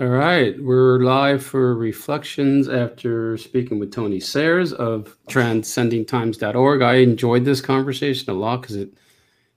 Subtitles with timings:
[0.00, 6.80] All right, we're live for reflections after speaking with Tony Sayers of transcendingtimes.org.
[6.80, 8.94] I enjoyed this conversation a lot because it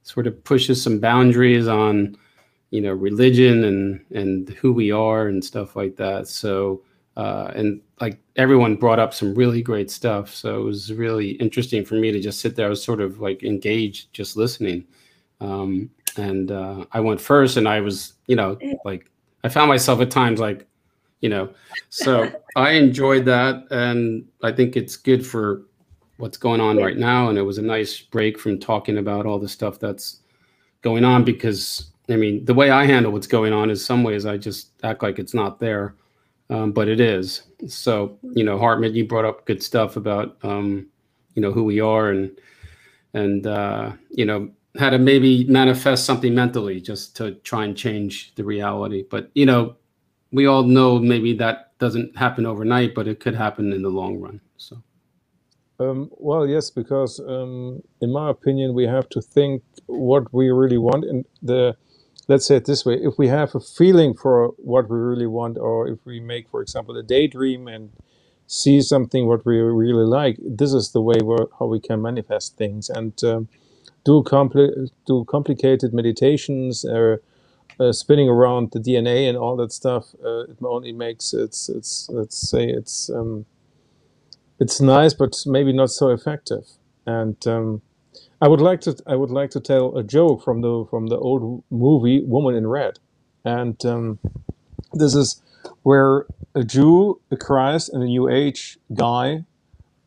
[0.02, 2.18] sort of pushes some boundaries on,
[2.72, 6.28] you know, religion and and who we are and stuff like that.
[6.28, 6.82] So,
[7.16, 10.36] uh, and like everyone brought up some really great stuff.
[10.36, 12.66] So it was really interesting for me to just sit there.
[12.66, 14.84] I was sort of like engaged, just listening.
[15.40, 19.10] Um, and uh, I went first, and I was, you know, like
[19.44, 20.68] I found myself at times like,
[21.22, 21.54] you know,
[21.90, 25.64] so I enjoyed that, and I think it's good for
[26.18, 27.30] what's going on right now.
[27.30, 30.20] And it was a nice break from talking about all the stuff that's
[30.82, 34.26] going on because I mean, the way I handle what's going on is some ways
[34.26, 35.96] I just act like it's not there,
[36.50, 37.44] um, but it is.
[37.68, 40.88] So you know, Hartmut, you brought up good stuff about um,
[41.36, 42.38] you know who we are and
[43.14, 48.34] and uh, you know how to maybe manifest something mentally just to try and change
[48.36, 49.04] the reality.
[49.10, 49.76] But you know,
[50.32, 54.20] we all know maybe that doesn't happen overnight, but it could happen in the long
[54.20, 54.42] run.
[54.58, 54.82] So.
[55.80, 60.78] Um, well, yes, because um, in my opinion, we have to think what we really
[60.78, 61.04] want.
[61.06, 61.76] And the
[62.28, 65.58] let's say it this way: if we have a feeling for what we really want,
[65.58, 67.92] or if we make, for example, a daydream and
[68.48, 71.18] see something what we really like, this is the way
[71.60, 72.90] how we can manifest things.
[72.90, 73.50] And um,
[74.06, 77.22] do compli- do complicated meditations or
[77.80, 80.16] uh, spinning around the DNA and all that stuff.
[80.24, 83.46] Uh, it only makes it's it's let's say it's um,
[84.60, 86.66] it's nice, but maybe not so effective.
[87.06, 87.82] And um,
[88.42, 91.18] I would like to I would like to tell a joke from the from the
[91.18, 93.00] old movie Woman in Red,
[93.46, 94.20] and um,
[94.94, 95.42] this is
[95.84, 99.46] where a Jew, a Christ, and a New Age guy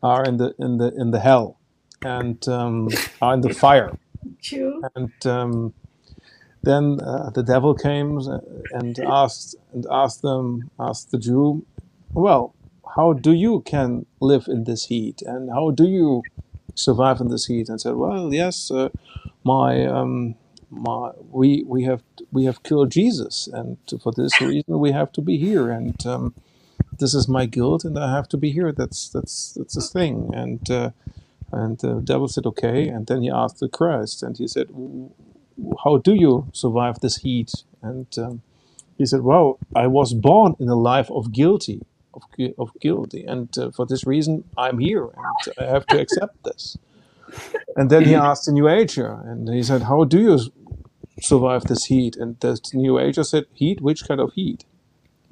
[0.03, 1.56] are in the in the in the hell
[2.03, 2.89] and um,
[3.21, 3.97] are in the fire.
[4.41, 4.81] True.
[4.95, 5.73] And um,
[6.63, 8.19] then uh, the devil came
[8.73, 11.65] and asked and asked them, asked the Jew,
[12.13, 12.53] well,
[12.95, 16.23] how do you can live in this heat, and how do you
[16.75, 17.69] survive in this heat?
[17.69, 18.89] And said, well, yes, uh,
[19.43, 20.35] my um,
[20.69, 25.21] my we we have we have killed Jesus, and for this reason we have to
[25.21, 26.33] be here, and um,
[26.99, 28.71] this is my guilt, and I have to be here.
[28.71, 30.69] That's that's that's the thing, and.
[30.69, 30.91] Uh,
[31.51, 32.87] and the devil said, okay.
[32.87, 34.67] And then he asked the Christ, and he said,
[35.83, 37.53] how do you survive this heat?
[37.81, 38.41] And um,
[38.97, 41.81] he said, well, I was born in a life of guilty,
[42.13, 42.23] of,
[42.57, 43.23] of guilty.
[43.23, 46.77] And uh, for this reason, I'm here, and I have to accept this.
[47.75, 50.39] And then he asked the New Ager, and he said, how do you
[51.21, 52.15] survive this heat?
[52.17, 53.81] And the New Ager said, heat?
[53.81, 54.65] Which kind of heat?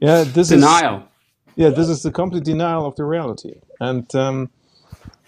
[0.00, 0.98] yeah, this Denial.
[0.98, 1.02] is
[1.56, 4.50] yeah, this is the complete denial of the reality, and um,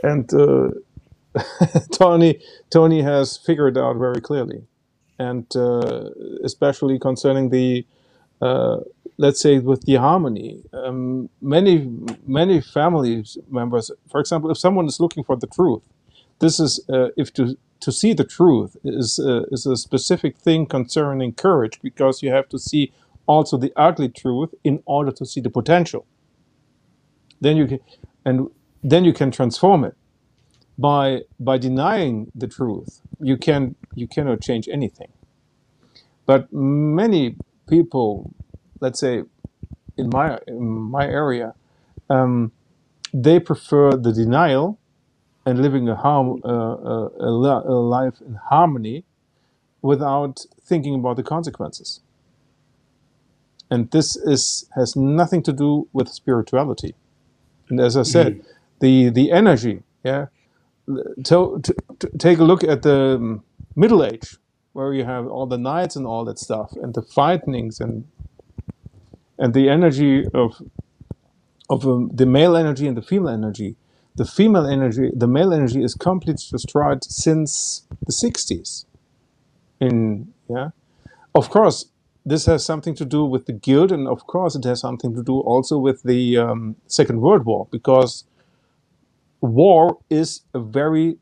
[0.02, 0.70] and uh,
[1.92, 2.40] Tony
[2.70, 4.64] Tony has figured out very clearly,
[5.18, 6.10] and uh,
[6.44, 7.86] especially concerning the
[8.42, 8.78] uh,
[9.18, 10.62] let's say with the harmony.
[10.72, 11.90] Um, many
[12.26, 15.82] many family members, for example, if someone is looking for the truth,
[16.40, 20.66] this is uh, if to to see the truth is uh, is a specific thing
[20.66, 22.92] concerning courage because you have to see
[23.26, 26.06] also the ugly truth in order to see the potential
[27.40, 27.80] then you can
[28.24, 28.48] and
[28.82, 29.96] then you can transform it.
[30.78, 35.12] By by denying the truth you can you cannot change anything.
[36.26, 37.36] But many
[37.68, 38.34] people
[38.80, 39.24] let's say
[39.96, 41.54] in my in my area
[42.10, 42.52] um,
[43.14, 44.78] they prefer the denial
[45.46, 49.04] and living a, harm, uh, uh, a, a life in harmony
[49.82, 52.00] without thinking about the consequences.
[53.70, 56.94] And this is has nothing to do with spirituality
[57.72, 58.48] and as I said, mm-hmm.
[58.80, 60.26] the the energy, yeah.
[61.24, 63.44] So to, to, take a look at the um,
[63.74, 64.36] Middle Age,
[64.74, 68.04] where you have all the knights and all that stuff, and the fighting's and
[69.38, 70.60] and the energy of
[71.70, 73.76] of um, the male energy and the female energy.
[74.16, 78.84] The female energy, the male energy, is completely destroyed since the 60s.
[79.80, 80.68] In yeah,
[81.34, 81.86] of course,
[82.24, 85.22] this has something to do with the guild, and of course, it has something to
[85.22, 88.24] do also with the um, Second World War, because
[89.40, 91.18] war is a very,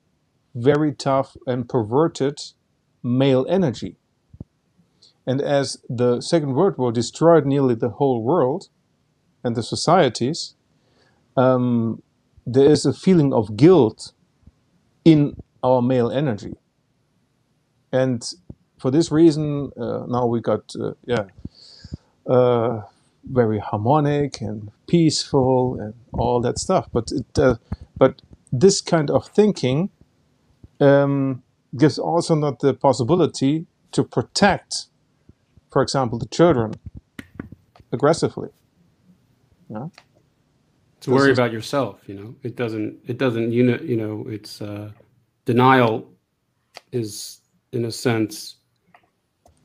[0.55, 2.41] very tough and perverted
[3.03, 3.97] male energy.
[5.27, 8.69] And as the Second World War destroyed nearly the whole world
[9.45, 10.55] and the societies,
[11.37, 12.03] um,
[12.47, 14.13] there is a feeling of guilt
[15.05, 16.55] in our male energy.
[17.93, 18.23] And
[18.81, 21.25] for this reason, uh, now we got uh, yeah,
[22.27, 22.82] uh,
[23.25, 26.88] very harmonic and peaceful and all that stuff.
[26.93, 27.56] But it, uh,
[27.97, 29.91] but this kind of thinking
[30.81, 31.43] um,
[31.77, 34.87] gives also not the possibility to protect
[35.71, 36.75] for example, the children
[37.93, 38.49] aggressively.
[39.69, 39.88] Yeah.
[41.03, 44.61] To worry about yourself, you know, it doesn't, it doesn't, you know, you know, it's
[44.61, 44.91] uh,
[45.47, 46.11] denial
[46.93, 47.41] is
[47.73, 48.56] in a sense,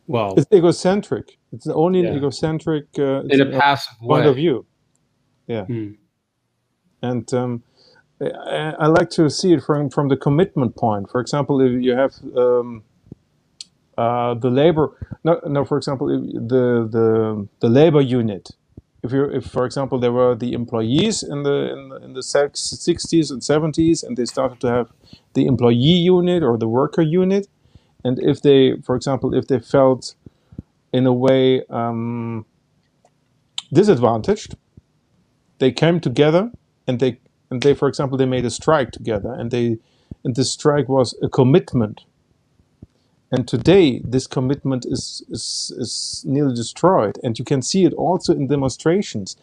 [0.07, 1.37] well, it's egocentric.
[1.51, 2.09] It's only yeah.
[2.09, 4.29] an egocentric uh, in a passive point way.
[4.29, 4.65] of view.
[5.47, 5.91] Yeah, hmm.
[7.01, 7.63] and um,
[8.21, 11.09] I, I, like to see it from from the commitment point.
[11.09, 12.83] For example, if you have um,
[13.97, 18.49] uh, the labor, no, no, for example, the the the labor unit.
[19.03, 22.21] If you, if for example, there were the employees in the in the, in the
[22.21, 24.91] 60s and 70s, and they started to have
[25.33, 27.47] the employee unit or the worker unit,
[28.05, 30.15] and if they, for example, if they felt
[30.93, 32.45] in a way um,
[33.73, 34.55] disadvantaged,
[35.59, 36.51] they came together
[36.87, 37.19] and they
[37.51, 39.79] and they, for example, they made a strike together, and they
[40.23, 42.01] and this strike was a commitment
[43.31, 47.19] and today, this commitment is, is, is nearly destroyed.
[47.23, 49.37] And you can see it also in demonstrations.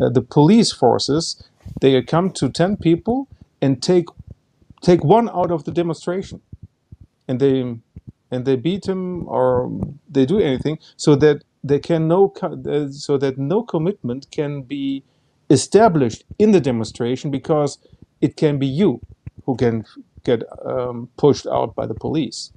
[0.00, 1.42] Uh, the police forces,
[1.80, 3.28] they come to 10 people
[3.62, 4.06] and take,
[4.82, 6.42] take one out of the demonstration.
[7.28, 7.76] And they,
[8.30, 9.70] and they beat him or
[10.08, 15.04] they do anything so that they can no, uh, so that no commitment can be
[15.50, 17.78] established in the demonstration because
[18.20, 19.00] it can be you
[19.44, 19.84] who can
[20.24, 22.52] get um, pushed out by the police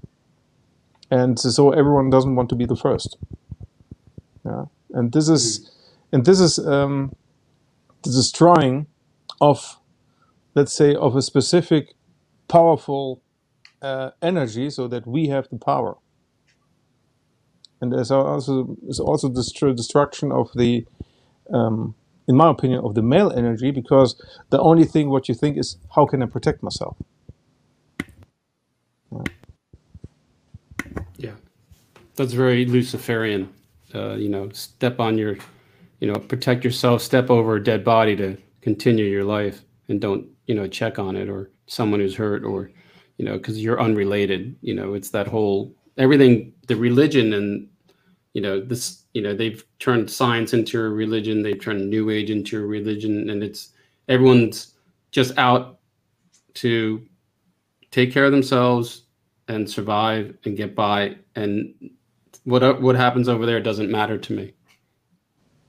[1.11, 3.17] and so everyone doesn't want to be the first.
[4.45, 5.69] Yeah, and this is, mm.
[6.13, 7.15] and this is um,
[8.03, 8.87] the destroying
[9.41, 9.79] of,
[10.55, 11.95] let's say, of a specific
[12.47, 13.21] powerful
[13.81, 15.97] uh, energy, so that we have the power.
[17.81, 20.85] And there's also is also the destruction of the,
[21.53, 21.95] um,
[22.27, 25.77] in my opinion, of the male energy, because the only thing what you think is
[25.95, 26.97] how can I protect myself.
[29.11, 29.23] Yeah.
[31.17, 31.35] Yeah,
[32.15, 33.49] that's very Luciferian.
[33.95, 35.37] Uh, you know, step on your,
[35.99, 40.27] you know, protect yourself, step over a dead body to continue your life, and don't,
[40.45, 42.71] you know, check on it or someone who's hurt or,
[43.19, 44.55] you know, because you're unrelated.
[44.61, 47.69] You know, it's that whole everything, the religion and,
[48.33, 52.31] you know, this, you know, they've turned science into a religion, they've turned New Age
[52.31, 53.73] into a religion, and it's
[54.07, 54.73] everyone's
[55.11, 55.79] just out
[56.55, 57.05] to
[57.91, 59.03] take care of themselves,
[59.49, 61.73] and survive and get by and
[62.43, 64.53] what what happens over there doesn't matter to me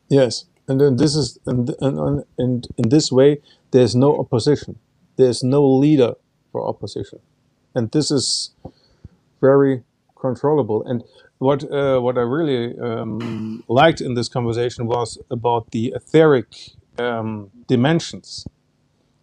[0.09, 3.41] yes and then this is and and, and in this way
[3.73, 4.79] there's no opposition
[5.17, 6.13] there's no leader
[6.53, 7.19] for opposition
[7.75, 8.51] and this is
[9.41, 9.83] very
[10.17, 11.03] controllable and
[11.41, 16.47] what uh, what I really um, liked in this conversation was about the etheric
[16.99, 18.47] um, dimensions,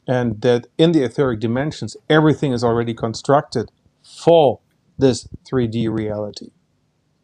[0.07, 3.71] and that in the etheric dimensions everything is already constructed
[4.01, 4.59] for
[4.97, 6.49] this 3D reality.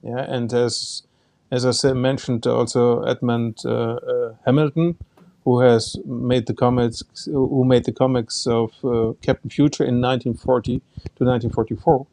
[0.03, 1.01] Yeah, and as
[1.49, 4.97] as I said, mentioned also Edmond uh, uh, Hamilton,
[5.43, 10.79] who has made the comics, who made the comics of uh, Captain Future in 1940
[10.79, 12.07] to 1944,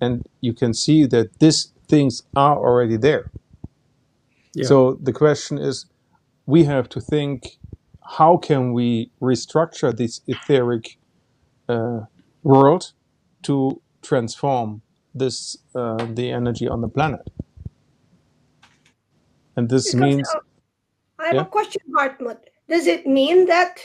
[0.00, 3.30] and you can see that these things are already there.
[4.54, 4.66] Yeah.
[4.66, 5.86] So the question is,
[6.46, 7.58] we have to think,
[8.18, 10.98] how can we restructure this etheric
[11.68, 12.00] uh,
[12.42, 12.92] world
[13.42, 14.82] to transform
[15.14, 17.28] this uh, the energy on the planet.
[19.56, 20.28] And this because, means.
[20.28, 20.40] Uh,
[21.18, 21.40] I have yeah?
[21.42, 22.38] a question, Hartmut.
[22.68, 23.78] Does it mean that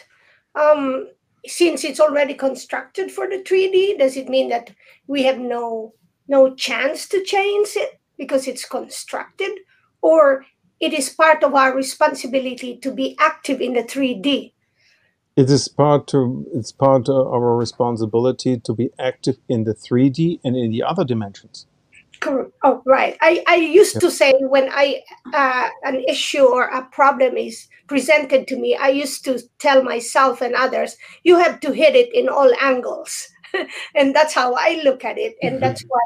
[0.55, 1.09] um,
[1.45, 4.71] since it's already constructed for the 3D, does it mean that
[5.07, 5.93] we have no
[6.27, 9.51] no chance to change it because it's constructed,
[10.01, 10.45] or
[10.79, 14.53] it is part of our responsibility to be active in the 3D?
[15.35, 20.39] It is part to it's part of our responsibility to be active in the 3D
[20.43, 21.65] and in the other dimensions.
[22.23, 23.17] Oh, right.
[23.21, 25.01] I, I used to say when I
[25.33, 30.41] uh, an issue or a problem is presented to me, I used to tell myself
[30.41, 33.27] and others, you have to hit it in all angles,
[33.95, 35.35] and that's how I look at it.
[35.41, 35.61] And mm-hmm.
[35.61, 36.01] that's why,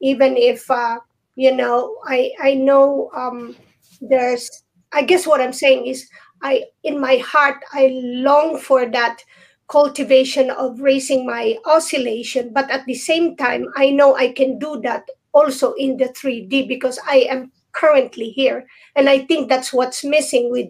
[0.00, 1.00] even if uh,
[1.34, 3.56] you know, I I know um,
[4.00, 4.48] there's.
[4.92, 6.08] I guess what I'm saying is
[6.42, 9.22] I in my heart I long for that
[9.68, 14.80] cultivation of raising my oscillation, but at the same time I know I can do
[14.82, 20.04] that also in the 3D because I am currently here, and I think that's what's
[20.04, 20.68] missing with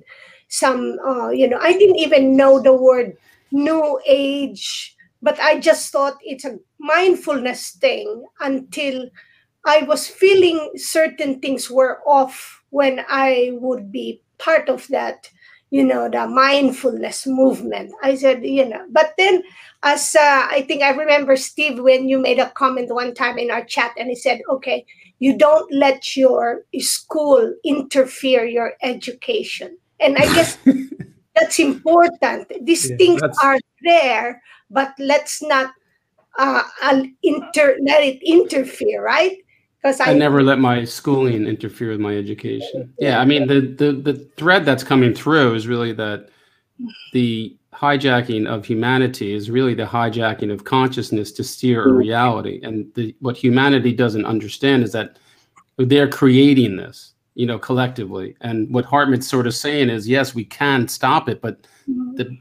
[0.48, 0.98] some.
[1.06, 3.16] Uh, you know, I didn't even know the word
[3.52, 9.08] new age, but I just thought it's a mindfulness thing until
[9.64, 15.30] I was feeling certain things were off when I would be part of that
[15.70, 17.92] you know, the mindfulness movement.
[18.02, 19.42] I said, you know, but then
[19.82, 23.50] as uh, I think I remember Steve when you made a comment one time in
[23.50, 24.84] our chat and he said, okay,
[25.20, 29.78] you don't let your school interfere your education.
[30.00, 30.58] And I guess
[31.36, 32.52] that's important.
[32.62, 35.72] These Yeah, things that's- are there, but let's not
[36.38, 39.36] uh, uh, inter let it interfere, right?
[39.82, 42.92] Because I never let my schooling interfere with my education.
[42.98, 46.28] Yeah, I mean the the the thread that's coming through is really that
[47.12, 52.60] the hijacking of humanity is really the hijacking of consciousness to steer a reality.
[52.62, 55.18] And the, what humanity doesn't understand is that
[55.78, 58.36] they're creating this, you know, collectively.
[58.42, 62.36] And what Hartmut's sort of saying is, yes, we can stop it, but the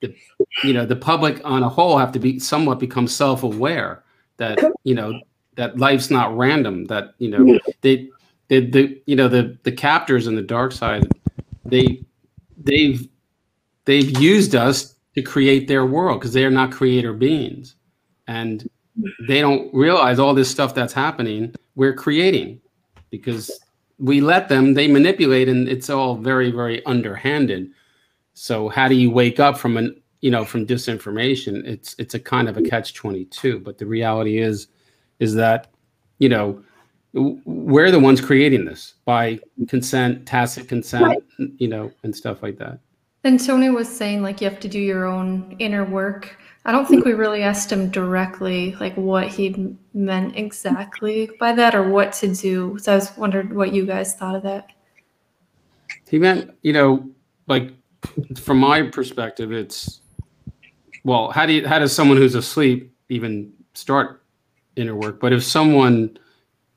[0.00, 0.14] the
[0.64, 4.02] you know the public on a whole have to be somewhat become self-aware
[4.36, 5.20] that you know
[5.56, 8.08] that life's not random that you know they
[8.48, 11.06] the, the you know the the captors in the dark side
[11.64, 12.02] they
[12.64, 13.08] they've
[13.84, 17.76] they've used us to create their world because they are not creator beings.
[18.26, 18.68] And
[19.26, 22.60] they don't realize all this stuff that's happening we're creating
[23.10, 23.50] because
[23.98, 27.70] we let them they manipulate and it's all very very underhanded.
[28.34, 31.66] So how do you wake up from an you know from disinformation?
[31.66, 34.68] It's it's a kind of a catch 22 but the reality is
[35.22, 35.68] is that
[36.18, 36.46] you know
[37.14, 39.38] we're the ones creating this by
[39.68, 41.22] consent tacit consent Right.
[41.58, 42.78] you know and stuff like that
[43.24, 46.36] And Tony was saying like you have to do your own inner work.
[46.64, 49.44] I don't think we really asked him directly like what he
[49.94, 52.78] meant exactly by that or what to do.
[52.82, 54.64] So I was wondered what you guys thought of that.
[56.08, 57.08] he meant you know
[57.46, 57.70] like
[58.36, 60.00] from my perspective it's
[61.04, 64.21] well how do you how does someone who's asleep even start
[64.76, 66.16] inner work but if someone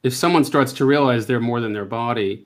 [0.04, 2.46] if someone starts to realize they're more than their body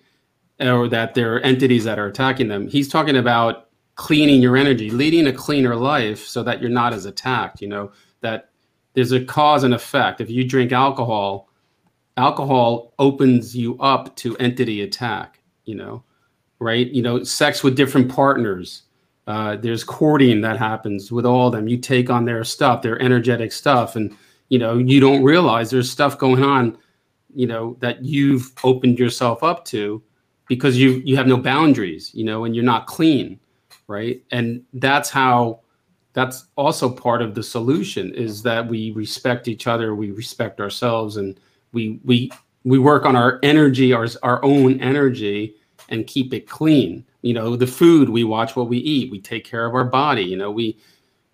[0.60, 4.90] or that there are entities that are attacking them he's talking about cleaning your energy
[4.90, 7.92] leading a cleaner life so that you're not as attacked you know
[8.22, 8.50] that
[8.94, 11.50] there's a cause and effect if you drink alcohol
[12.18, 16.04] alcohol opens you up to entity attack you know
[16.60, 16.88] right?
[16.88, 18.84] You know, sex with different partners.
[19.28, 21.68] Uh, there's courting that happens with all of them.
[21.68, 24.16] You take on their stuff, their energetic stuff, and
[24.50, 26.78] you know you don't realize there's stuff going on,
[27.34, 30.04] you know, that you've opened yourself up to
[30.48, 33.40] because you you have no boundaries, you know, and you're not clean,
[33.88, 34.24] right?
[34.32, 35.62] And that's how.
[36.14, 41.18] That's also part of the solution is that we respect each other, we respect ourselves,
[41.18, 41.40] and
[41.72, 42.32] we we
[42.64, 45.56] we work on our energy, our our own energy,
[45.90, 47.06] and keep it clean.
[47.22, 50.24] You know, the food we watch what we eat, we take care of our body.
[50.24, 50.80] You know, we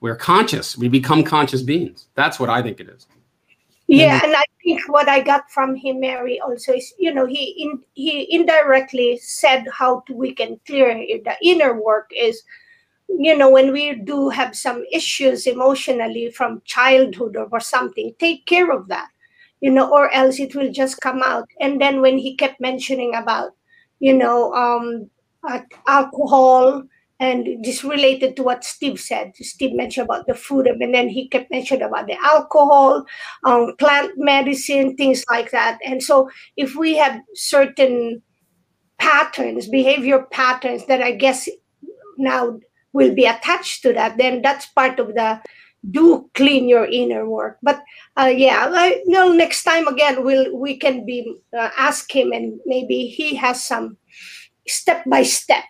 [0.02, 0.78] we're conscious.
[0.78, 2.08] We become conscious beings.
[2.16, 3.08] That's what I think it is.
[3.88, 7.56] Yeah, and I think what I got from him, Mary, also is you know he
[7.64, 12.42] in, he indirectly said how to, we can clear the inner work is
[13.08, 18.72] you know when we do have some issues emotionally from childhood or, something, take care
[18.72, 19.10] of that,
[19.62, 21.48] you know, or else it will just come out.
[21.62, 23.52] And then when he kept mentioning about
[24.00, 25.12] you know um,
[25.48, 26.84] uh, alcohol
[27.20, 29.32] and this related to what Steve said.
[29.36, 33.06] Steve mentioned about the food, and then he kept mentioning about the alcohol,
[33.46, 35.80] um, plant medicine, things like that.
[35.86, 38.22] And so, if we have certain
[38.98, 41.48] patterns, behavior patterns that I guess
[42.18, 42.60] now
[42.94, 45.42] will be attached to that, then that's part of the
[45.92, 47.58] do clean your inner work.
[47.62, 47.84] But
[48.18, 52.32] uh, yeah, like, you know, next time again, we'll we can be uh, ask him,
[52.32, 53.98] and maybe he has some
[54.68, 55.64] step by step.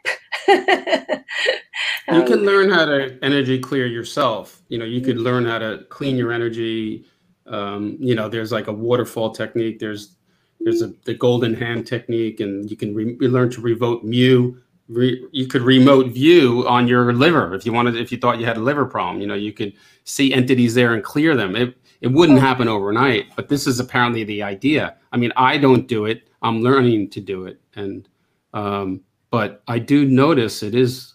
[2.08, 4.62] You can learn how to energy clear yourself.
[4.70, 7.06] You know, you could learn how to clean your energy.
[7.48, 9.80] Um, you know, there's like a waterfall technique.
[9.80, 10.16] There's
[10.60, 14.56] there's a, the golden hand technique, and you can re- learn to remote mu.
[14.88, 17.96] Re, you could remote view on your liver if you wanted.
[17.96, 19.74] If you thought you had a liver problem, you know, you could
[20.04, 21.56] see entities there and clear them.
[21.56, 24.96] It it wouldn't happen overnight, but this is apparently the idea.
[25.12, 26.30] I mean, I don't do it.
[26.44, 28.08] I'm learning to do it, and
[28.56, 31.14] um, but I do notice it is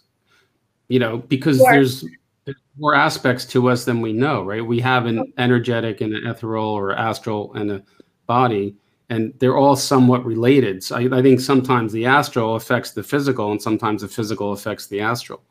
[0.87, 1.71] you know because Sure.
[1.71, 2.05] there's
[2.45, 4.65] there's more aspects to us than we know right?
[4.65, 7.83] We have an energetic and an ethereal or astral and a
[8.27, 8.75] body
[9.11, 10.81] and they're all somewhat related.
[10.81, 14.87] So I, I think sometimes the astral affects the physical and sometimes the physical affects
[14.87, 15.41] the astral.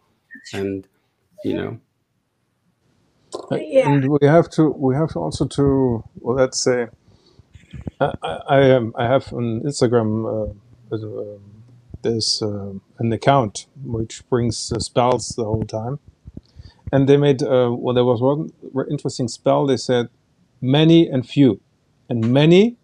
[0.55, 0.89] And
[1.45, 1.81] you know.
[3.51, 3.91] Yeah.
[3.91, 6.89] And we have to we have to also to well let's say
[8.01, 10.53] I I, I, um, I have an Instagram uh,
[12.03, 15.99] there's, uh, an account which brings uh, spells the whole time,
[16.93, 18.53] and they made uh, well there was one
[18.91, 19.67] interesting spell.
[19.67, 20.09] They said
[20.61, 21.61] many and few,
[22.09, 22.77] and many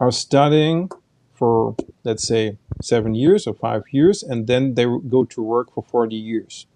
[0.00, 0.90] are studying
[1.34, 5.82] for let's say seven years or five years, and then they go to work for
[5.82, 6.66] 40 years,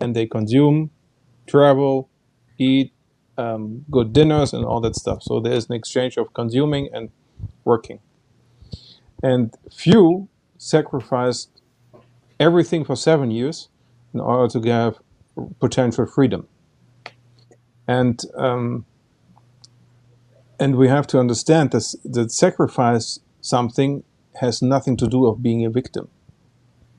[0.00, 0.90] and they consume,
[1.46, 2.08] travel,
[2.58, 2.92] eat,
[3.38, 5.22] um, good dinners, and all that stuff.
[5.22, 7.10] So there is an exchange of consuming and
[7.64, 8.00] working.
[9.22, 10.28] And few
[10.60, 11.50] sacrificed
[12.38, 13.68] everything for seven years
[14.14, 14.98] in order to have
[15.60, 16.46] potential freedom.
[17.88, 18.86] And um,
[20.60, 24.04] and we have to understand this, that sacrifice something
[24.40, 26.08] has nothing to do of being a victim.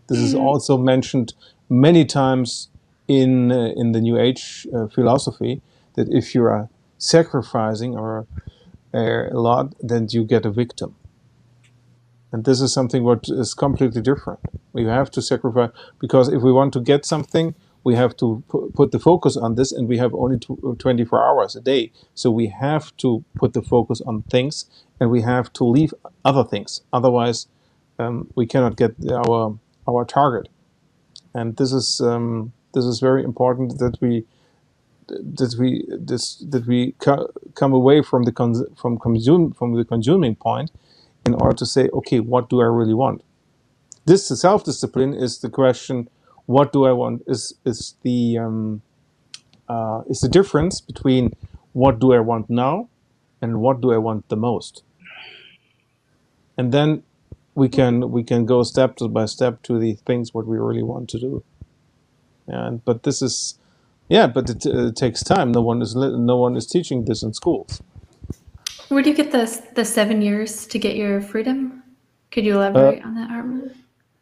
[0.07, 0.41] This is Mhm.
[0.41, 1.33] also mentioned
[1.69, 2.69] many times
[3.07, 5.61] in uh, in the New Age uh, philosophy
[5.95, 8.27] that if you are sacrificing or
[8.93, 10.95] uh, a lot, then you get a victim.
[12.31, 14.39] And this is something what is completely different.
[14.73, 18.43] We have to sacrifice because if we want to get something, we have to
[18.75, 20.39] put the focus on this, and we have only
[20.77, 21.91] 24 hours a day.
[22.15, 24.65] So we have to put the focus on things,
[25.00, 25.93] and we have to leave
[26.25, 26.81] other things.
[26.93, 27.47] Otherwise,
[28.00, 29.57] um, we cannot get our
[29.88, 30.50] our target.
[31.33, 34.25] And this is um, this is very important that we
[35.09, 38.31] that we this that we co- come away from the
[38.79, 40.71] from consume from the consuming point
[41.25, 43.23] in order to say, okay, what do I really want?
[44.05, 46.09] This self discipline is the question.
[46.47, 47.23] What do I want?
[47.27, 48.81] Is is the um,
[49.69, 51.33] uh, is the difference between
[51.73, 52.89] what do I want now
[53.41, 54.83] and what do I want the most?
[56.57, 57.03] And then
[57.55, 61.09] we can we can go step by step to the things what we really want
[61.11, 61.43] to do.
[62.47, 63.59] And but this is
[64.09, 65.51] yeah, but it, it takes time.
[65.51, 67.81] No one is no one is teaching this in schools.
[68.91, 71.81] Where do you get the the seven years to get your freedom?
[72.29, 73.71] Could you elaborate on that, Hartmut?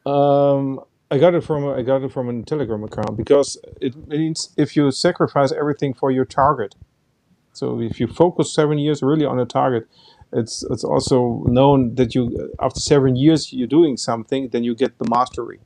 [0.05, 3.95] Um, I got it from a, I got it from a Telegram account because it
[4.07, 6.75] means if you sacrifice everything for your target.
[7.51, 9.87] So if you focus seven years really on a target,
[10.31, 14.99] it's it's also known that you after seven years you're doing something, then you get
[14.99, 15.61] the mastery.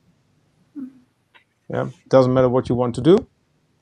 [1.68, 3.16] Yeah, doesn't matter what you want to do.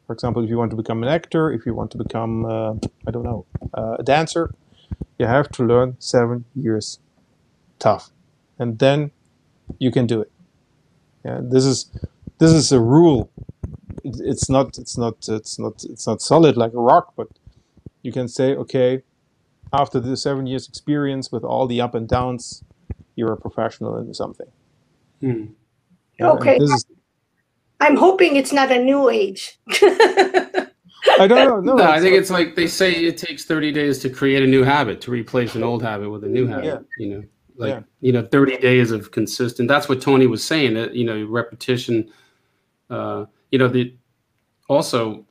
[0.08, 2.74] For example, if you want to become an actor, if you want to become uh,
[3.06, 4.52] I don't know uh, a dancer,
[5.18, 6.98] you have to learn seven years,
[7.78, 8.10] tough,
[8.58, 9.10] and then
[9.78, 10.30] you can do it.
[11.24, 11.90] Yeah, this is
[12.38, 13.30] this is a rule.
[14.04, 17.28] It, it's not it's not it's not it's not solid like a rock, but
[18.02, 19.02] you can say, okay,
[19.72, 22.64] after the seven years experience with all the up and downs,
[23.14, 24.48] you're a professional in something.
[25.20, 25.44] Hmm.
[26.18, 26.58] Yeah, Okay.
[26.58, 26.86] This is,
[27.80, 29.58] I'm hoping it's not a new age.
[31.22, 31.72] I don't know.
[31.76, 34.46] No, No, I think it's like they say it takes 30 days to create a
[34.46, 36.64] new habit, to replace an old habit with a new habit.
[36.64, 36.78] Yeah.
[36.98, 37.22] You know,
[37.56, 37.80] like, Yeah.
[38.00, 39.68] you know, 30 days of consistent.
[39.68, 42.10] That's what Tony was saying, that, you know, repetition.
[42.90, 43.94] Uh, you know, the
[44.68, 45.26] also,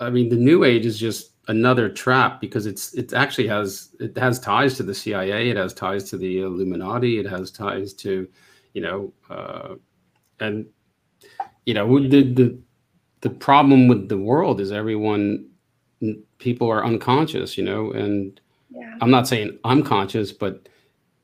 [0.00, 4.16] I mean, the new age is just another trap because it's, it actually has, it
[4.16, 8.28] has ties to the CIA, it has ties to the Illuminati, it has ties to,
[8.74, 9.74] you know, uh,
[10.40, 10.66] and,
[11.66, 12.58] you know, the, the,
[13.20, 15.46] the problem with the world is everyone
[16.38, 18.94] people are unconscious you know and yeah.
[19.00, 20.68] i'm not saying i'm conscious but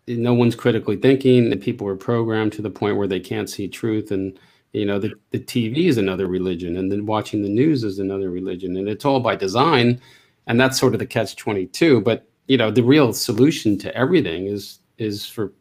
[0.08, 3.66] no one's critically thinking and people are programmed to the point where they can't see
[3.66, 4.38] truth and
[4.72, 8.30] you know the, the tv is another religion and then watching the news is another
[8.30, 10.00] religion and it's all by design
[10.46, 14.46] and that's sort of the catch 22 but you know the real solution to everything
[14.46, 15.52] is is for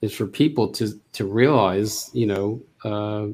[0.00, 3.26] is for people to to realize you know uh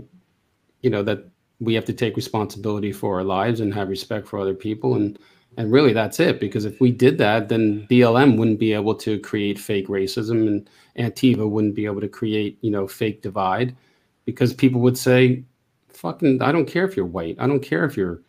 [0.82, 4.38] you know that we have to take responsibility for our lives and have respect for
[4.38, 4.94] other people.
[4.94, 5.18] And
[5.58, 9.18] and really that's it because if we did that then blm wouldn't be able to
[9.18, 13.76] create fake racism and antifa wouldn't be able to create you know fake divide.
[14.24, 15.42] Because people would say
[15.88, 17.36] fucking i don't care if you're white.
[17.38, 18.22] I don't care if you're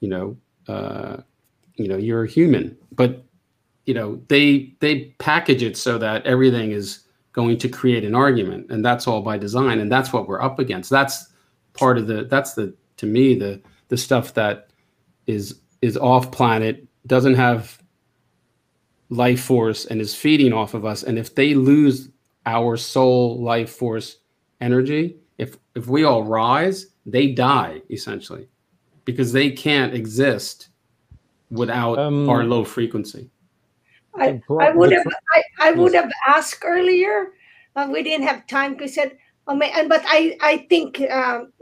[0.00, 0.36] you know
[0.68, 1.18] uh
[1.76, 2.76] you know you're a human.
[2.92, 3.24] But
[3.86, 7.00] you know they they package it so that everything is
[7.32, 8.70] going to create an argument.
[8.70, 9.78] And that's all by design.
[9.78, 10.90] And that's what we're up against.
[10.90, 11.28] That's
[11.78, 14.70] part of the that's the to me the the stuff that
[15.26, 17.80] is is off planet doesn't have
[19.10, 22.10] life force and is feeding off of us and if they lose
[22.46, 24.18] our soul life force
[24.60, 28.48] energy if if we all rise they die essentially
[29.04, 30.68] because they can't exist
[31.50, 33.30] without Um, our low frequency
[34.18, 37.32] I, I would have I, I would have asked earlier.
[37.76, 41.52] Uh, we didn't have time to said, oh man, and but I I think um,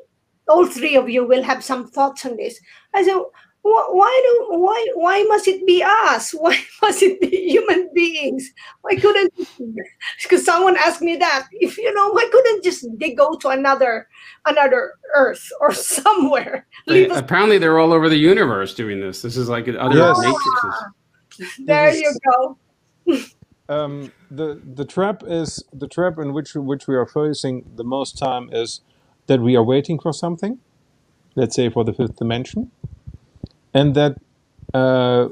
[0.49, 2.59] all three of you will have some thoughts on this.
[2.95, 3.17] I said,
[3.63, 6.31] why do why why must it be us?
[6.39, 8.49] Why must it be human beings?
[8.83, 9.33] Why couldn't
[10.23, 14.07] because someone asked me that if you know why couldn't just they go to another
[14.47, 16.67] another Earth or somewhere?
[16.87, 20.19] They- us apparently they're all over the universe doing this this is like other Yes.
[20.21, 20.85] matrices
[21.67, 21.93] there.
[21.95, 22.59] You go.
[23.69, 28.17] um, the the trap is the trap in which which we are facing the most
[28.17, 28.81] time is
[29.27, 30.59] that we are waiting for something,
[31.35, 32.71] let's say for the fifth dimension,
[33.75, 34.17] and that
[34.75, 35.29] uh,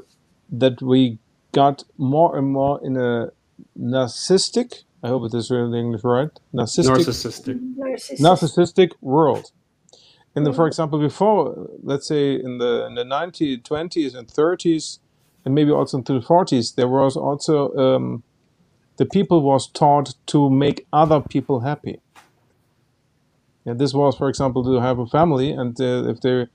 [0.49, 1.19] that we
[1.51, 3.31] got more and more in a
[3.79, 4.83] narcissistic.
[5.03, 6.29] I hope it is really English right.
[6.53, 7.75] Narcissistic Narcissistic.
[7.77, 8.19] Narcissist.
[8.19, 9.51] narcissistic world.
[10.35, 14.99] In the, for example, before, let's say in the in the 1920s and 30s,
[15.45, 18.23] and maybe also into the 40s, there was also um,
[18.97, 22.01] the people was taught to make other people happy.
[23.65, 26.47] And this was, for example, to have a family, and uh, if they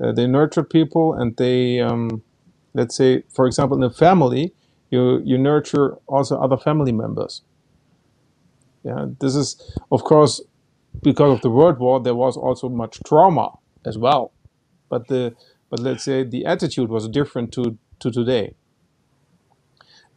[0.00, 2.22] uh, they nurtured people, and they, um,
[2.74, 4.54] let's say, for example, in a family,
[4.90, 7.42] you you nurture also other family members.
[8.84, 10.40] Yeah, this is, of course,
[11.02, 13.52] because of the World War, there was also much trauma
[13.84, 14.32] as well.
[14.88, 15.34] But the
[15.70, 18.54] but let's say the attitude was different to to today.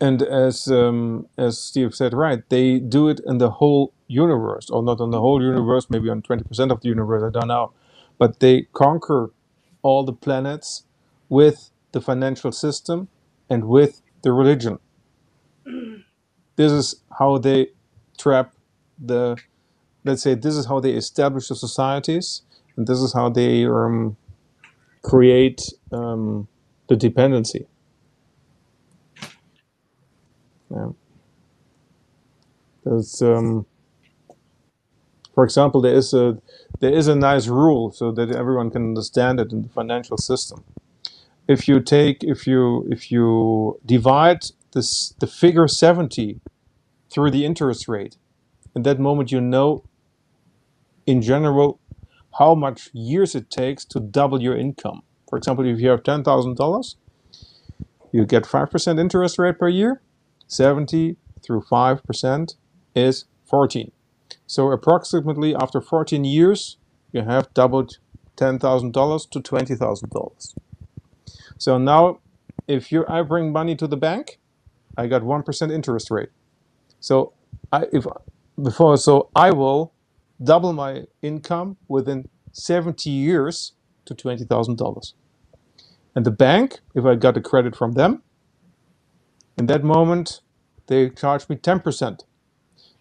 [0.01, 4.83] And as um, as Steve said, right, they do it in the whole universe, or
[4.83, 7.23] not on the whole universe, maybe on twenty percent of the universe.
[7.23, 7.73] I don't know,
[8.19, 9.31] but they conquer
[9.83, 10.83] all the planets
[11.29, 13.09] with the financial system
[13.49, 14.79] and with the religion.
[16.57, 17.67] This is how they
[18.17, 18.53] trap
[18.99, 19.37] the
[20.05, 22.43] let's say this is how they establish the societies
[22.77, 24.17] and this is how they um,
[25.03, 26.47] create um,
[26.89, 27.67] the dependency
[30.71, 30.89] yeah.
[32.85, 33.65] There's, um,
[35.33, 36.37] for example there is a
[36.81, 40.63] there is a nice rule so that everyone can understand it in the financial system
[41.47, 44.39] if you take if you if you divide
[44.73, 46.41] this the figure 70
[47.11, 48.17] through the interest rate
[48.75, 49.83] in that moment you know
[51.05, 51.79] in general
[52.39, 55.03] how much years it takes to double your income.
[55.29, 56.97] For example, if you have ten thousand dollars,
[58.11, 60.01] you get five percent interest rate per year.
[60.47, 62.55] Seventy through five percent
[62.95, 63.91] is fourteen.
[64.47, 66.77] So approximately after fourteen years,
[67.11, 67.97] you have doubled
[68.35, 70.55] ten thousand dollars to twenty thousand dollars.
[71.57, 72.19] So now,
[72.67, 74.39] if you I bring money to the bank,
[74.97, 76.29] I got one percent interest rate.
[76.99, 77.33] So
[77.71, 78.05] I if
[78.61, 79.93] before so I will
[80.43, 83.73] double my income within 70 years
[84.05, 85.13] to $20,000.
[86.15, 88.23] And the bank, if I got a credit from them,
[89.57, 90.41] in that moment,
[90.87, 92.21] they charge me 10%.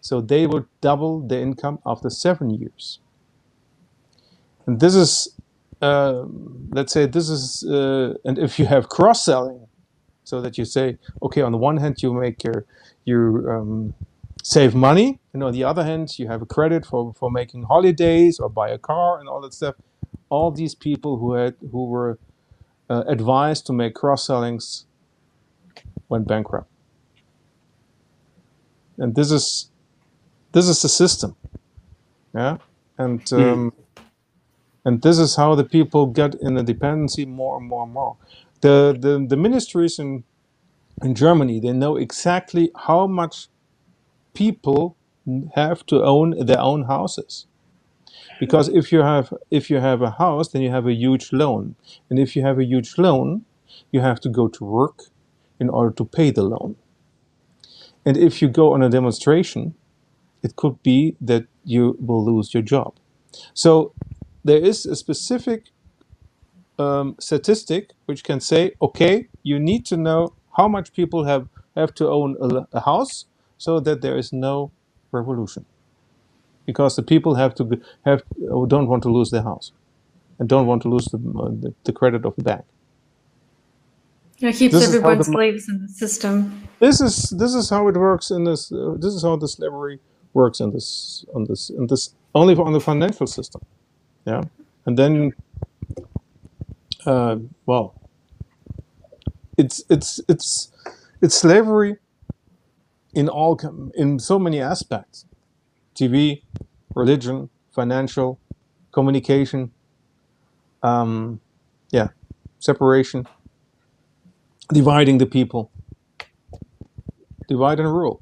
[0.01, 2.99] So they would double the income after seven years.
[4.67, 5.35] And this is,
[5.81, 6.23] uh,
[6.71, 9.67] let's say, this is, uh, and if you have cross selling,
[10.23, 12.65] so that you say, okay, on the one hand, you make your,
[13.05, 13.93] you um,
[14.43, 18.39] save money, and on the other hand, you have a credit for, for making holidays
[18.39, 19.75] or buy a car and all that stuff.
[20.29, 22.19] All these people who had who were
[22.89, 24.85] uh, advised to make cross sellings
[26.09, 26.69] went bankrupt,
[28.97, 29.69] and this is
[30.53, 31.35] this is the system,
[32.35, 32.57] yeah,
[32.97, 33.73] and um,
[34.85, 38.17] and this is how the people get in the dependency more and more and more.
[38.61, 40.23] The the, the ministries in
[41.03, 43.49] in Germany they know exactly how much
[44.33, 44.97] people
[45.55, 47.47] have to own their own houses.
[48.39, 51.75] Because if you have if you have a house then you have a huge loan.
[52.09, 53.45] And if you have a huge loan
[53.91, 55.03] you have to go to work
[55.59, 56.75] in order to pay the loan.
[58.05, 59.75] And if you go on a demonstration
[60.43, 62.95] it could be that you will lose your job.
[63.53, 63.93] So
[64.43, 65.65] there is a specific
[66.79, 71.93] um, statistic which can say okay you need to know how much people have have
[71.95, 73.25] to own a, a house
[73.57, 74.71] so that there is no
[75.11, 75.65] revolution.
[76.65, 78.23] Because the people have to have
[78.69, 79.73] don't want to lose their house
[80.39, 82.65] and don't want to lose the, the, the credit of the bank.
[84.41, 86.61] It keeps This is everyone the- slaves in the system.
[86.79, 88.71] This is this is how it works in this.
[88.71, 89.99] Uh, this is how the slavery
[90.33, 93.61] works in this on this in this only on the financial system.
[94.25, 94.43] Yeah,
[94.85, 95.31] and then,
[97.05, 97.93] uh, well,
[99.57, 100.69] it's it's it's
[101.21, 101.97] it's slavery
[103.13, 103.57] in all
[103.95, 105.25] in so many aspects:
[105.95, 106.41] TV,
[106.93, 108.37] religion, financial,
[108.91, 109.71] communication.
[110.83, 111.39] Um,
[111.91, 112.09] yeah,
[112.59, 113.25] separation,
[114.73, 115.71] dividing the people
[117.47, 118.21] divide and rule.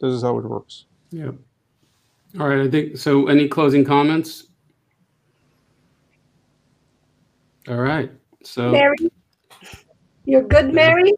[0.00, 0.84] This is how it works.
[1.10, 1.30] Yeah.
[2.38, 2.60] All right.
[2.66, 3.26] I think so.
[3.28, 4.44] Any closing comments?
[7.68, 8.10] All right.
[8.42, 8.96] So Mary,
[10.26, 11.12] you're good, Mary.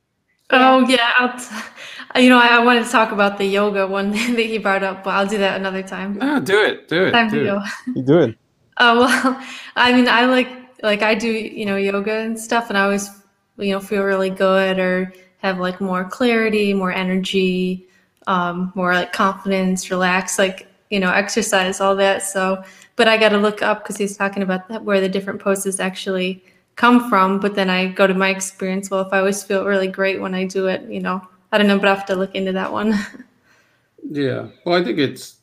[0.51, 4.11] Oh yeah, I'll t- you know I, I wanted to talk about the yoga one
[4.37, 6.19] that he brought up, but I'll do that another time.
[6.21, 6.87] ah, do it.
[6.89, 7.11] Do it.
[7.11, 7.47] Time do to it.
[7.47, 7.63] go.
[7.95, 8.39] You do it.
[8.79, 9.43] Uh, well,
[9.75, 10.49] I mean, I like
[10.83, 13.09] like I do, you know, yoga and stuff, and I always,
[13.59, 17.87] you know, feel really good or have like more clarity, more energy,
[18.27, 22.23] um, more like confidence, relax, like you know, exercise, all that.
[22.23, 22.63] So,
[22.95, 25.81] but I got to look up because he's talking about that, where the different poses
[25.81, 26.45] actually
[26.77, 27.41] come from.
[27.41, 28.91] But then I go to my experience.
[28.91, 31.67] Well, if I always feel really great when I do it, you know, I don't
[31.67, 32.95] know, but I have to look into that one.
[34.11, 34.49] yeah.
[34.65, 35.37] Well, I think it's,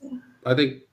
[0.46, 0.84] I think,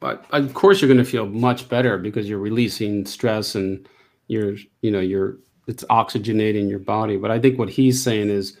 [0.00, 3.88] but of course you're going to feel much better because you're releasing stress and
[4.28, 7.16] you're, you know, you're, it's oxygenating your body.
[7.16, 8.56] But I think what he's saying is,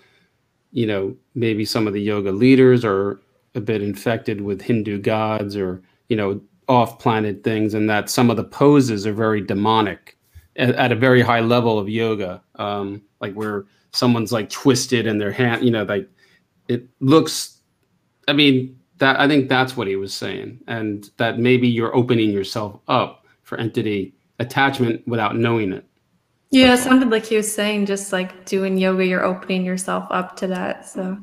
[0.72, 3.20] you know, maybe some of the yoga leaders are
[3.54, 8.28] a bit infected with Hindu gods or, you know, off planet things, and that some
[8.28, 10.18] of the poses are very demonic
[10.56, 12.42] at, at a very high level of yoga.
[12.56, 16.08] Um, like where someone's like twisted in their hand, you know, like
[16.68, 17.60] it looks,
[18.28, 20.60] I mean, that I think that's what he was saying.
[20.66, 25.85] And that maybe you're opening yourself up for entity attachment without knowing it.
[26.56, 30.36] Yeah, it sounded like he was saying just like doing yoga, you're opening yourself up
[30.36, 30.88] to that.
[30.88, 31.18] So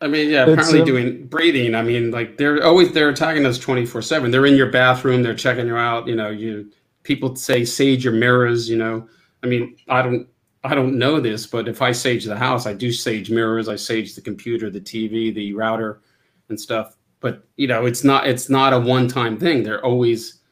[0.00, 1.74] I mean, yeah, apparently um, doing breathing.
[1.74, 4.30] I mean, like they're always they're attacking us twenty four seven.
[4.30, 5.24] They're in your bathroom.
[5.24, 6.06] They're checking you out.
[6.06, 6.70] You know, you
[7.02, 8.70] people say sage your mirrors.
[8.70, 9.08] You know,
[9.42, 10.28] I mean, I don't
[10.62, 13.68] I don't know this, but if I sage the house, I do sage mirrors.
[13.68, 16.00] I sage the computer, the TV, the router,
[16.48, 16.96] and stuff.
[17.18, 19.64] But you know, it's not it's not a one time thing.
[19.64, 20.42] They're always,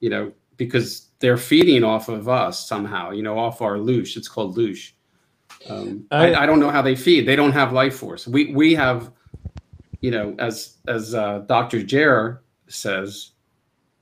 [0.00, 3.10] you know, because they're feeding off of us somehow.
[3.10, 4.16] You know, off our loosh.
[4.16, 4.92] It's called loosh
[5.68, 7.26] um, I, I, don't know how they feed.
[7.26, 8.26] They don't have life force.
[8.26, 9.12] We we have,
[10.00, 11.82] you know, as as uh, Dr.
[11.82, 13.32] Jer says,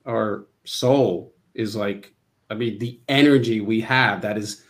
[0.05, 2.13] our soul is like,
[2.49, 4.63] I mean, the energy we have that is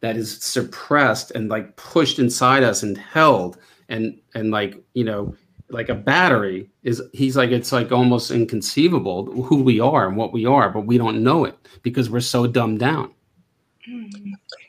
[0.00, 5.34] that is suppressed and like pushed inside us and held and and like you know
[5.70, 10.32] like a battery is he's like it's like almost inconceivable who we are and what
[10.32, 13.12] we are but we don't know it because we're so dumbed down.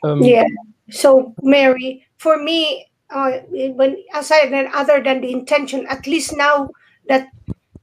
[0.02, 0.46] Um, yeah.
[0.90, 6.70] So mary for me uh, when aside than other than the intention at least now
[7.08, 7.28] that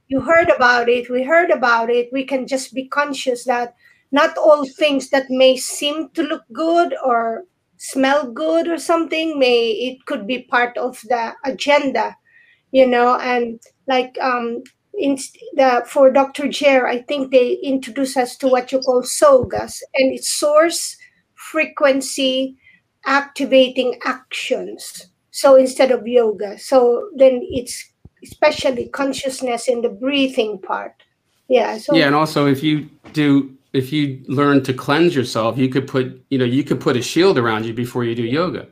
[0.08, 3.74] you heard about it we heard about it we can just be conscious that
[4.12, 7.44] not all things that may seem to look good or
[7.78, 12.16] smell good or something may it could be part of the agenda
[12.74, 14.62] you know and like um
[15.06, 15.16] in
[15.54, 20.12] the for dr jer i think they introduce us to what you call sogas and
[20.14, 20.96] it's source
[21.50, 22.56] frequency
[23.06, 25.08] activating actions.
[25.30, 30.94] So instead of yoga, so then it's especially consciousness in the breathing part.
[31.48, 31.78] Yeah.
[31.78, 35.86] So yeah, and also if you do if you learn to cleanse yourself, you could
[35.86, 38.68] put you know you could put a shield around you before you do yoga,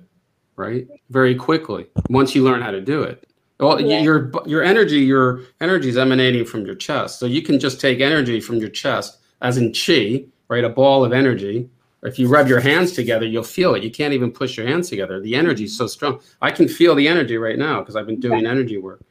[0.57, 0.87] right?
[1.11, 3.27] Very quickly once you learn how to do it.
[3.61, 4.01] Well, yeah.
[4.01, 8.01] your your energy your energy is emanating from your chest, so you can just take
[8.01, 10.65] energy from your chest, as in chi, right?
[10.65, 11.71] A ball of energy,
[12.03, 13.85] if you rub your hands together, you'll feel it.
[13.85, 15.21] You can't even push your hands together.
[15.21, 16.21] The energy is so strong.
[16.41, 19.03] I can feel the energy right now because I've been doing energy work.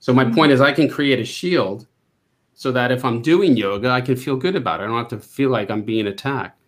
[0.00, 1.86] So my point is I can create a shield
[2.54, 4.84] so that if I'm doing yoga, I can feel good about it.
[4.84, 6.58] I don't have to feel like I'm being attacked.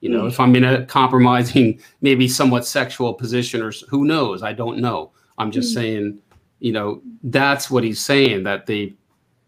[0.00, 4.52] You know, if I'm in a compromising, maybe somewhat sexual position or who knows, I
[4.52, 5.10] don't know.
[5.38, 5.74] I'm just mm.
[5.74, 6.18] saying,
[6.60, 8.94] you know, that's what he's saying that they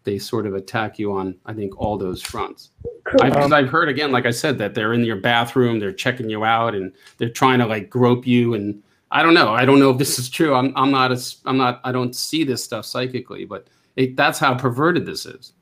[0.03, 2.71] they sort of attack you on I think all those fronts.
[3.03, 6.45] Because I've heard again, like I said, that they're in your bathroom, they're checking you
[6.45, 8.53] out, and they're trying to like grope you.
[8.53, 9.53] And I don't know.
[9.53, 10.53] I don't know if this is true.
[10.53, 14.39] I'm I'm not as I'm not I don't see this stuff psychically, but it, that's
[14.39, 15.53] how perverted this is.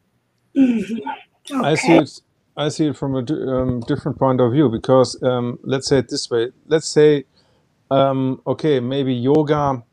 [0.56, 1.10] Mm-hmm.
[1.52, 1.68] Okay.
[1.68, 2.22] I see it.
[2.58, 6.10] I see it from a um, different point of view because um, let's say it
[6.10, 6.52] this way.
[6.68, 7.26] Let's say,
[7.92, 9.84] um, okay, maybe yoga.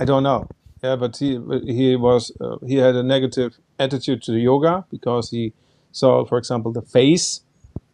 [0.00, 0.48] I don't know.
[0.86, 5.52] Yeah, but he he was uh, he had a negative attitude to yoga because he
[5.92, 7.42] saw, for example, the face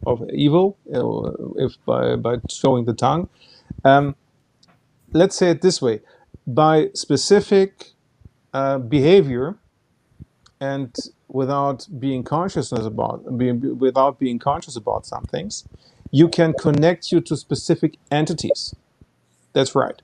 [0.07, 3.31] of evil uh, if by by showing the tongue.
[3.85, 4.17] Um,
[5.13, 6.01] let's say it this way:
[6.47, 7.71] by specific
[8.55, 9.57] uh, behavior
[10.61, 10.95] and
[11.29, 15.65] without being consciousness about being, without being conscious about some things,
[16.11, 18.75] you can connect you to specific entities.
[19.55, 20.03] That's right.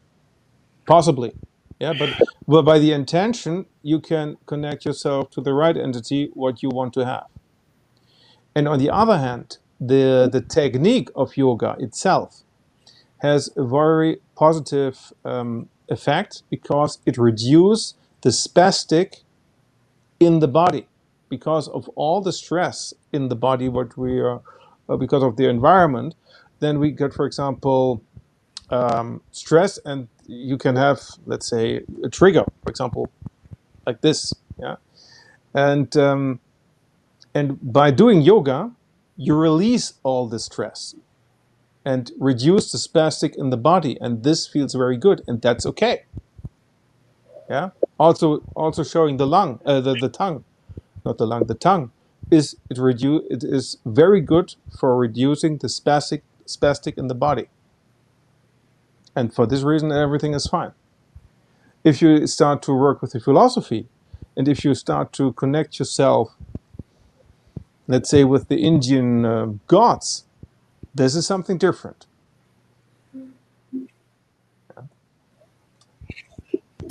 [0.87, 1.33] Possibly.
[1.81, 2.11] Yeah, but
[2.49, 6.95] but by the intention, you can connect yourself to the right entity, what you want
[6.95, 7.27] to have.
[8.55, 12.43] And on the other hand, the the technique of yoga itself
[13.21, 19.23] has a very positive um, effect because it reduces the spastic
[20.21, 20.89] in the body
[21.29, 24.41] because of all the stress in the body what we are
[24.89, 26.15] uh, because of the environment
[26.61, 28.03] then we get for example
[28.71, 33.11] um, stress and you can have, let's say, a trigger, for example,
[33.87, 34.77] like this, yeah,
[35.55, 36.41] and um,
[37.35, 38.73] and by doing yoga,
[39.17, 40.95] you release all the stress,
[41.85, 46.05] and reduce the spastic in the body, and this feels very good, and that's okay.
[47.51, 47.71] Yeah.
[47.99, 50.45] Also, also showing the lung, uh, the the tongue,
[51.05, 51.93] not the lung, the tongue
[52.31, 57.49] is it reduce it is very good for reducing the spastic spastic in the body.
[59.19, 60.71] And for this reason, everything is fine.
[61.83, 63.89] If you start to work with the philosophy,
[64.37, 66.37] and if you start to connect yourself,
[67.89, 70.25] let's say, with the Indian uh, gods,
[70.95, 72.07] this is something different.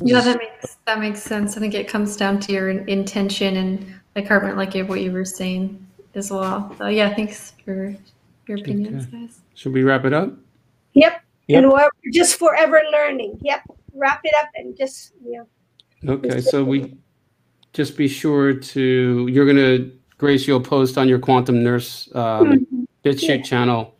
[0.03, 1.55] Yeah, that makes that makes sense.
[1.55, 5.25] I think it comes down to your intention and like Hartmut, like what you were
[5.25, 6.75] saying as well.
[6.77, 7.95] So yeah, thanks for
[8.47, 9.17] your opinions, Okay.
[9.21, 9.39] guys.
[9.55, 10.33] Should we wrap it up?
[10.93, 11.21] Yep.
[11.47, 11.63] Yep.
[11.63, 13.39] And we're just forever learning.
[13.41, 13.61] Yep.
[13.93, 15.43] Wrap it up and just yeah.
[16.03, 16.13] know.
[16.13, 16.97] Okay, so we
[17.73, 23.27] just be sure to you're gonna Grace, you'll post on your Quantum Nurse um, BitChute
[23.27, 23.41] Yeah.
[23.41, 23.95] channel.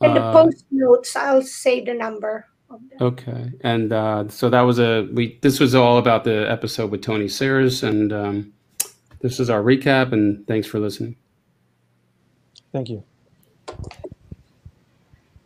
[0.00, 2.46] In the uh, post notes, I'll say the number.
[3.00, 5.38] Okay, and uh, so that was a we.
[5.42, 8.52] This was all about the episode with Tony Sayers, and um,
[9.20, 10.12] this is our recap.
[10.12, 11.16] And thanks for listening.
[12.72, 13.02] Thank you.